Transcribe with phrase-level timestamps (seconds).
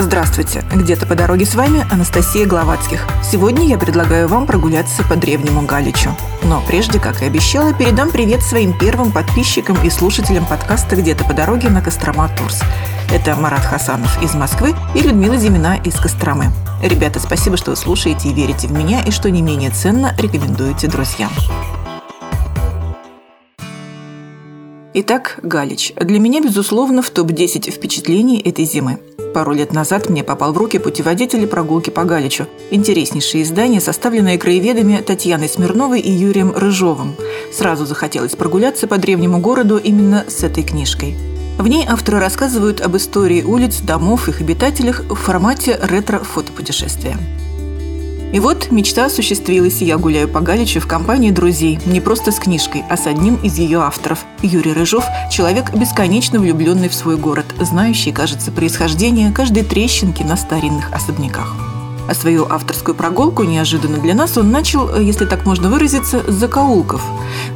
[0.00, 0.64] Здравствуйте!
[0.72, 3.04] Где-то по дороге с вами Анастасия Гловацких.
[3.20, 6.10] Сегодня я предлагаю вам прогуляться по древнему Галичу.
[6.44, 11.34] Но прежде, как и обещала, передам привет своим первым подписчикам и слушателям подкаста «Где-то по
[11.34, 12.60] дороге» на Кострома Турс.
[13.12, 16.52] Это Марат Хасанов из Москвы и Людмила Зимина из Костромы.
[16.80, 20.86] Ребята, спасибо, что вы слушаете и верите в меня, и что не менее ценно, рекомендуете
[20.86, 21.30] друзьям.
[24.94, 25.92] Итак, Галич.
[25.96, 29.00] Для меня, безусловно, в топ-10 впечатлений этой зимы.
[29.34, 32.46] Пару лет назад мне попал в руки путеводитель прогулки по Галичу.
[32.70, 37.14] Интереснейшее издание, составленное краеведами Татьяной Смирновой и Юрием Рыжовым.
[37.52, 41.16] Сразу захотелось прогуляться по древнему городу именно с этой книжкой.
[41.58, 47.16] В ней авторы рассказывают об истории улиц, домов, их обитателях в формате ретро-фотопутешествия.
[48.32, 52.38] И вот мечта осуществилась, и я гуляю по Галичу в компании друзей, не просто с
[52.38, 54.24] книжкой, а с одним из ее авторов.
[54.42, 60.92] Юрий Рыжов– человек, бесконечно влюбленный в свой город, знающий, кажется, происхождение каждой трещинки на старинных
[60.92, 61.54] особняках.
[62.06, 67.02] А свою авторскую прогулку неожиданно для нас он начал, если так можно выразиться, с закоулков.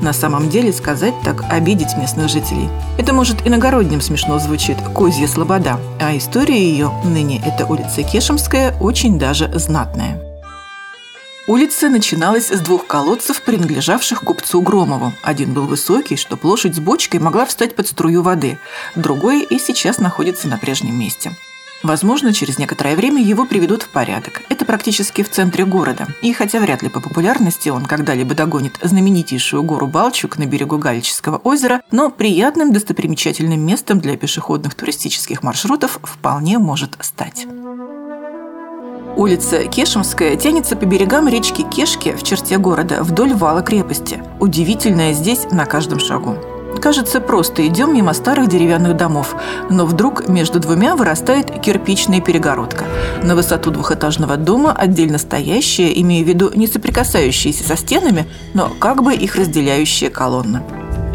[0.00, 2.68] На самом деле сказать так– обидеть местных жителей.
[2.96, 9.18] Это, может, иногородним смешно звучит– Козья Слобода, а история ее, ныне это улица Кешемская, очень
[9.18, 10.31] даже знатная.
[11.48, 15.12] Улица начиналась с двух колодцев, принадлежавших купцу Громову.
[15.22, 18.58] Один был высокий, что лошадь с бочкой могла встать под струю воды.
[18.94, 21.32] Другой и сейчас находится на прежнем месте.
[21.82, 24.42] Возможно, через некоторое время его приведут в порядок.
[24.48, 26.06] Это практически в центре города.
[26.22, 31.38] И хотя вряд ли по популярности он когда-либо догонит знаменитейшую гору Балчук на берегу Галического
[31.38, 37.48] озера, но приятным достопримечательным местом для пешеходных туристических маршрутов вполне может стать.
[39.16, 44.22] Улица Кешемская тянется по берегам речки Кешки в черте города вдоль вала крепости.
[44.40, 46.36] Удивительное здесь на каждом шагу.
[46.80, 49.36] Кажется, просто идем мимо старых деревянных домов,
[49.68, 52.86] но вдруг между двумя вырастает кирпичная перегородка.
[53.22, 59.02] На высоту двухэтажного дома отдельно стоящая, имея в виду не соприкасающиеся со стенами, но как
[59.02, 60.62] бы их разделяющая колонна.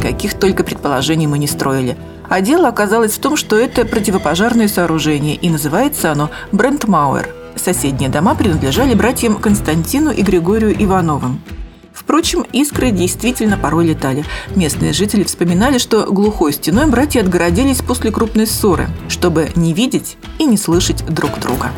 [0.00, 1.96] Каких только предположений мы не строили.
[2.28, 8.34] А дело оказалось в том, что это противопожарное сооружение, и называется оно Брентмауэр– Соседние дома
[8.34, 11.40] принадлежали братьям Константину и Григорию Ивановым.
[11.92, 14.24] Впрочем, искры действительно порой летали.
[14.54, 20.44] Местные жители вспоминали, что глухой стеной братья отгородились после крупной ссоры, чтобы не видеть и
[20.44, 21.72] не слышать друг друга.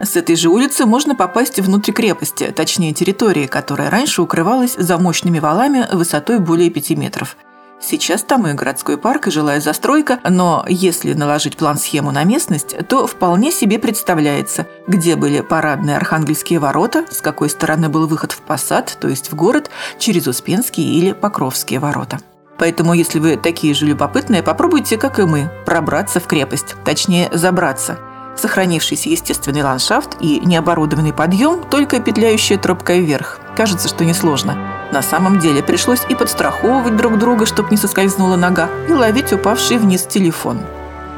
[0.00, 5.38] С этой же улицы можно попасть внутрь крепости, точнее территории, которая раньше укрывалась за мощными
[5.40, 7.36] валами высотой более 5 метров–
[7.80, 13.06] Сейчас там и городской парк, и жилая застройка, но если наложить план-схему на местность, то
[13.06, 18.98] вполне себе представляется, где были парадные Архангельские ворота, с какой стороны был выход в посад,
[19.00, 22.18] то есть в город, через Успенские или Покровские ворота.
[22.58, 27.98] Поэтому, если вы такие же любопытные, попробуйте, как и мы, пробраться в крепость, точнее, забраться.
[28.36, 33.38] Сохранившийся естественный ландшафт и необорудованный подъем, только петляющая тропка вверх.
[33.56, 34.77] Кажется, что несложно.
[34.92, 39.78] На самом деле пришлось и подстраховывать друг друга, чтобы не соскользнула нога, и ловить упавший
[39.78, 40.60] вниз телефон.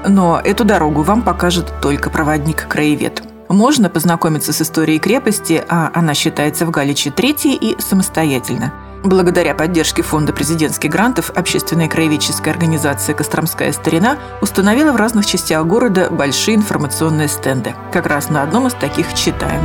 [0.07, 3.23] Но эту дорогу вам покажет только проводник-краевед.
[3.49, 8.73] Можно познакомиться с историей крепости, а она считается в Галиче третьей и самостоятельно.
[9.03, 16.11] Благодаря поддержке Фонда президентских грантов общественная краеведческая организация «Костромская старина» установила в разных частях города
[16.11, 17.75] большие информационные стенды.
[17.93, 19.63] Как раз на одном из таких читаем.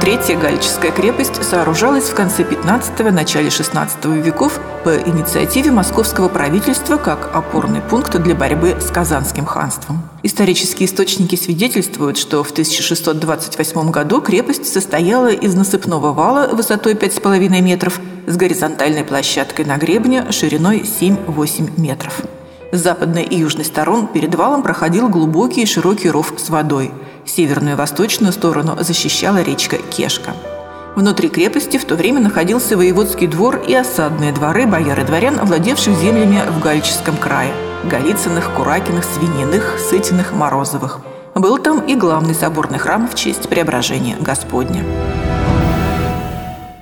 [0.00, 7.28] Третья Галическая крепость сооружалась в конце 15-го, начале 16 веков по инициативе московского правительства как
[7.34, 10.00] опорный пункт для борьбы с Казанским ханством.
[10.22, 18.00] Исторические источники свидетельствуют, что в 1628 году крепость состояла из насыпного вала высотой 5,5 метров
[18.26, 22.22] с горизонтальной площадкой на гребне шириной 7-8 метров.
[22.72, 26.90] С западной и южной сторон перед валом проходил глубокий и широкий ров с водой.
[27.26, 30.32] Северную и восточную сторону защищала речка Кешка.
[30.96, 35.96] Внутри крепости в то время находился воеводский двор и осадные дворы бояр и дворян, владевших
[35.96, 37.52] землями в Галическом крае–
[37.84, 41.00] Голицыных, Куракиных, Свининых, Сытиных, Морозовых.
[41.34, 44.84] Был там и главный соборный храм в честь преображения Господня.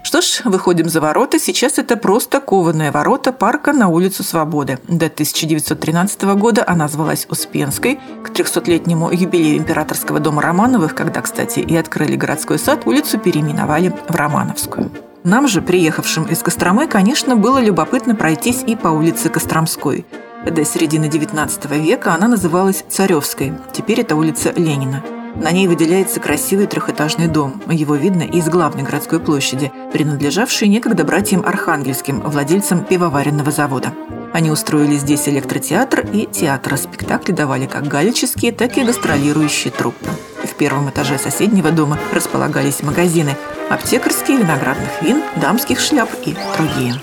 [0.08, 1.38] Что ж, выходим за ворота.
[1.38, 4.78] Сейчас это просто кованые ворота парка на улицу Свободы.
[4.88, 8.00] До 1913 года она звалась Успенской.
[8.25, 14.16] К 300-летнему юбилею императорского дома Романовых, когда, кстати, и открыли городской сад, улицу переименовали в
[14.16, 14.90] Романовскую.
[15.25, 20.06] Нам же, приехавшим из Костромы, конечно, было любопытно пройтись и по улице Костромской.
[20.50, 25.04] До середины XIX века она называлась Царевской, теперь это улица Ленина.
[25.40, 27.62] На ней выделяется красивый трехэтажный дом.
[27.70, 33.94] Его видно из главной городской площади, принадлежавшей некогда братьям Архангельским, владельцам пивоваренного завода.
[34.32, 36.76] Они устроили здесь электротеатр и театр.
[36.76, 40.11] Спектакли давали как галические, так и гастролирующие труппы.
[40.43, 43.37] В первом этаже соседнего дома располагались магазины–
[43.70, 46.94] аптекарские, виноградных вин, дамских шляп и другие.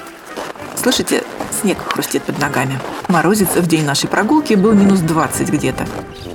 [0.75, 1.23] Слышите,
[1.61, 2.79] снег хрустит под ногами.
[3.07, 5.85] Морозец в день нашей прогулки был минус 20 где-то.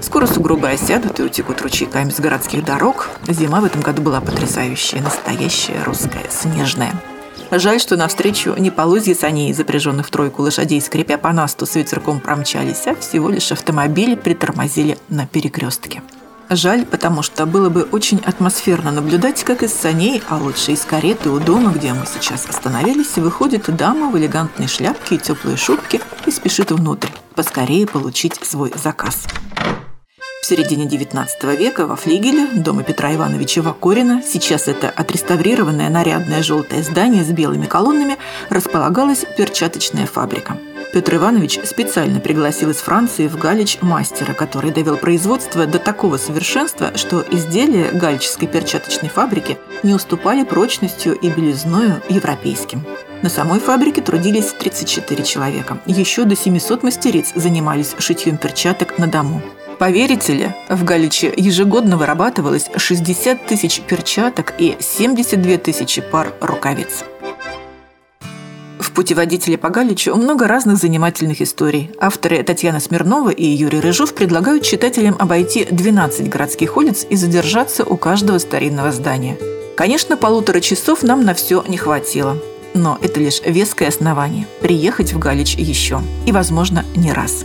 [0.01, 3.09] Скоро сугробы осядут и утекут ручейками с городских дорог.
[3.29, 6.93] Зима в этом году была потрясающая, настоящая русская, снежная.
[7.51, 12.21] Жаль, что навстречу не полозья саней, запряженных в тройку лошадей, скрипя по насту, с ветерком
[12.21, 16.03] промчались, а всего лишь автомобили притормозили на перекрестке.
[16.53, 21.31] Жаль, потому что было бы очень атмосферно наблюдать, как из саней, а лучше из кареты
[21.31, 26.31] у дома, где мы сейчас остановились, выходит дама в элегантной шляпке и теплой шубке и
[26.33, 29.29] спешит внутрь, поскорее получить свой заказ.
[30.43, 36.83] В середине XIX века во флигеле дома Петра Ивановича Вакорина, сейчас это отреставрированное нарядное желтое
[36.83, 38.19] здание с белыми колоннами,
[38.49, 40.59] располагалась перчаточная фабрика.
[40.93, 46.97] Петр Иванович специально пригласил из Франции в Галич мастера, который довел производство до такого совершенства,
[46.97, 52.85] что изделия галической перчаточной фабрики не уступали прочностью и белизною европейским.
[53.23, 55.79] На самой фабрике трудились 34 человека.
[55.87, 59.43] Еще до 700 мастериц занимались шитьем перчаток на дому.
[59.79, 67.05] Поверите ли, в Галиче ежегодно вырабатывалось 60 тысяч перчаток и 72 тысячи пар рукавиц.
[68.91, 71.93] В путеводителе по Галичу много разных занимательных историй.
[72.01, 77.97] Авторы Татьяна Смирнова и Юрий Рыжов предлагают читателям обойти 12 городских улиц и задержаться у
[77.97, 79.39] каждого старинного здания.
[79.77, 82.37] Конечно, полутора часов нам на все не хватило.
[82.75, 86.03] Но это лишь веское основание– приехать в Галич еще.
[86.27, 87.45] И, возможно, не раз.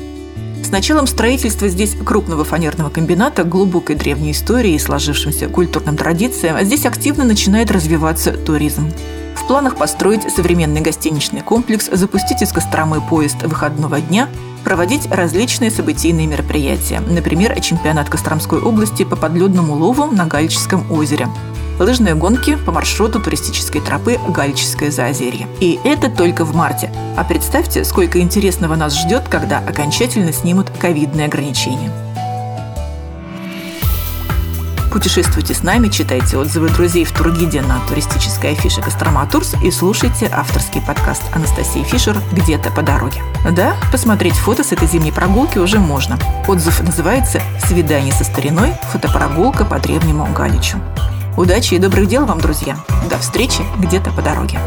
[0.63, 6.87] С началом строительства здесь крупного фанерного комбината, глубокой древней истории и сложившимся культурным традициям, здесь
[6.87, 8.91] активно начинает развиваться туризм.
[9.35, 14.29] В планах построить современный гостиничный комплекс, запустить из Костромы поезд выходного дня,
[14.63, 21.27] проводить различные событийные мероприятия, например, чемпионат Костромской области по подледному лову на Галическом озере–
[21.79, 25.47] лыжные гонки по маршруту туристической тропы Галическое заозерье.
[25.59, 26.91] И это только в марте.
[27.17, 31.91] А представьте, сколько интересного нас ждет, когда окончательно снимут ковидные ограничения.
[34.91, 40.29] Путешествуйте с нами, читайте отзывы друзей в Тургиде на туристической афише Кострома Турс и слушайте
[40.31, 43.21] авторский подкаст Анастасии Фишер «Где-то по дороге».
[43.51, 46.17] Да, посмотреть фото с этой зимней прогулки уже можно.
[46.47, 48.73] Отзыв называется «Свидание со стариной.
[48.91, 50.77] Фотопрогулка по древнему Галичу».
[51.37, 52.77] Удачи и добрых дел вам, друзья.
[53.09, 54.59] До встречи где-то по дороге.